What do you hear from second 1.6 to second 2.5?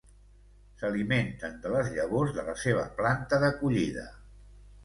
de les llavors de